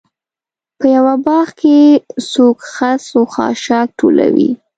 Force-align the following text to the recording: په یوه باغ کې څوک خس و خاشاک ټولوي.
په 0.79 0.85
یوه 0.95 1.13
باغ 1.25 1.47
کې 1.59 1.77
څوک 2.31 2.57
خس 2.73 3.03
و 3.19 3.23
خاشاک 3.33 3.87
ټولوي. 3.99 4.49